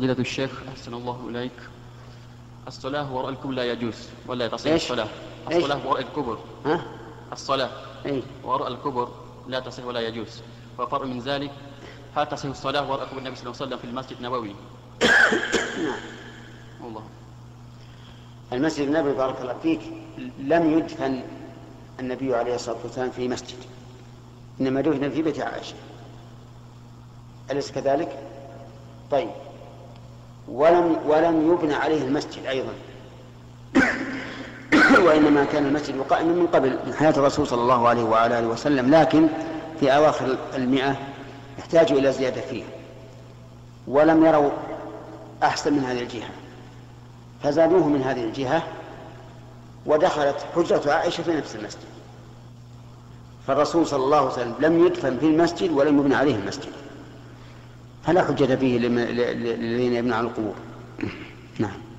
فضيلة 0.00 0.18
الشيخ 0.18 0.62
أحسن 0.68 0.94
الله 0.94 1.28
إليك. 1.28 1.52
الصلاة 2.68 3.14
وراء 3.14 3.28
الكبر 3.28 3.50
لا 3.50 3.64
يجوز 3.64 4.08
ولا 4.26 4.48
تصح؟ 4.48 4.70
الصلاة؟ 4.70 5.08
الصلاة 5.50 5.86
وراء 5.86 6.00
الكبر. 6.00 6.38
ها؟ 6.66 6.84
الصلاة 7.32 7.70
اي 8.06 8.22
وراء 8.44 8.68
الكبر 8.68 9.08
لا 9.48 9.60
تصح 9.60 9.84
ولا 9.84 10.00
يجوز. 10.00 10.42
وفرع 10.78 11.04
من 11.04 11.18
ذلك 11.20 11.50
هل 12.16 12.28
تصح 12.28 12.44
الصلاة 12.44 12.90
وراء 12.90 13.06
كبر 13.08 13.18
النبي 13.18 13.36
صلى 13.36 13.46
الله 13.46 13.56
عليه 13.60 13.66
وسلم 13.66 13.78
في 13.78 13.84
المسجد 13.84 14.16
النبوي؟ 14.16 14.54
نعم 15.84 16.00
والله. 16.84 17.02
المسجد 18.52 18.86
النبوي 18.86 19.12
بارك 19.12 19.40
الله 19.40 19.56
فيك 19.62 19.80
لم 20.38 20.78
يدفن 20.78 21.22
النبي 22.00 22.34
عليه 22.34 22.54
الصلاة 22.54 22.76
والسلام 22.84 23.10
في 23.10 23.28
مسجد. 23.28 23.58
إنما 24.60 24.80
دفن 24.80 25.10
في 25.10 25.22
بيت 25.22 25.40
عائشة. 25.40 25.76
أليس 27.50 27.72
كذلك؟ 27.72 28.22
طيب. 29.10 29.49
ولم 30.50 30.96
ولم 31.06 31.52
يبنى 31.52 31.74
عليه 31.74 32.02
المسجد 32.02 32.46
أيضا. 32.46 32.72
وإنما 35.06 35.44
كان 35.44 35.66
المسجد 35.66 36.00
قائما 36.00 36.32
من 36.32 36.46
قبل 36.46 36.78
من 36.86 36.94
حياة 36.94 37.10
الرسول 37.10 37.46
صلى 37.46 37.62
الله 37.62 37.88
عليه 37.88 38.02
وعلى 38.02 38.38
آله 38.38 38.48
وسلم 38.48 38.94
لكن 38.94 39.28
في 39.80 39.96
أواخر 39.96 40.36
المئة 40.54 40.96
احتاجوا 41.58 41.98
إلى 41.98 42.12
زيادة 42.12 42.40
فيه. 42.40 42.64
ولم 43.88 44.26
يروا 44.26 44.50
أحسن 45.42 45.72
من 45.72 45.84
هذه 45.84 46.02
الجهة. 46.02 46.30
فزادوه 47.42 47.88
من 47.88 48.02
هذه 48.02 48.24
الجهة 48.24 48.62
ودخلت 49.86 50.36
حجرة 50.56 50.92
عائشة 50.92 51.22
في 51.22 51.36
نفس 51.36 51.56
المسجد. 51.56 51.90
فالرسول 53.46 53.86
صلى 53.86 54.04
الله 54.04 54.16
عليه 54.18 54.32
وسلم 54.32 54.54
لم 54.60 54.86
يدفن 54.86 55.18
في 55.18 55.26
المسجد 55.26 55.70
ولم 55.70 55.98
يبنى 55.98 56.14
عليه 56.14 56.34
المسجد. 56.36 56.72
فلا 58.06 58.24
حجة 58.24 58.56
فيه 58.56 58.78
للذين 58.78 59.92
يبنى 59.92 60.14
على 60.14 60.26
القبور؟ 60.26 60.54
نعم. 61.58 61.89